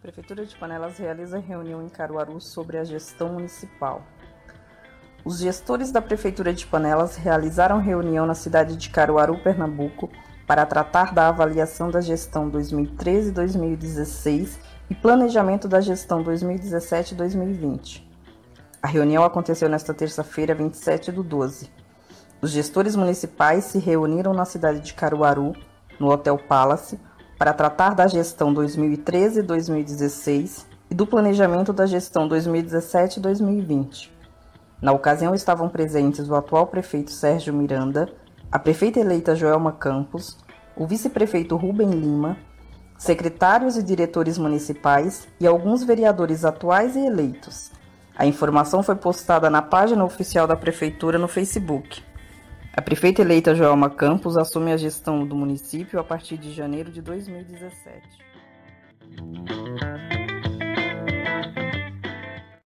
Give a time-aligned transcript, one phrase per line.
[0.00, 4.04] Prefeitura de Panelas realiza reunião em Caruaru sobre a gestão municipal.
[5.24, 10.08] Os gestores da Prefeitura de Panelas realizaram reunião na cidade de Caruaru, Pernambuco,
[10.46, 18.04] para tratar da avaliação da gestão 2013-2016 e planejamento da gestão 2017-2020.
[18.80, 21.68] A reunião aconteceu nesta terça-feira, 27 do 12.
[22.40, 25.52] Os gestores municipais se reuniram na cidade de Caruaru,
[25.98, 26.96] no Hotel Palace,
[27.38, 34.10] para tratar da gestão 2013-2016 e do planejamento da gestão 2017-2020.
[34.82, 38.08] Na ocasião estavam presentes o atual prefeito Sérgio Miranda,
[38.50, 40.38] a prefeita eleita Joelma Campos,
[40.76, 42.36] o vice-prefeito Rubem Lima,
[42.96, 47.70] secretários e diretores municipais e alguns vereadores atuais e eleitos.
[48.16, 52.02] A informação foi postada na página oficial da prefeitura no Facebook.
[52.78, 57.02] A prefeita eleita Joelma Campos assume a gestão do município a partir de janeiro de
[57.02, 58.06] 2017.